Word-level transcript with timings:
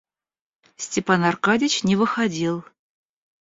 Степан 0.77 1.21
Аркадьич 1.23 1.83
не 1.83 1.95
выходил. 1.95 2.65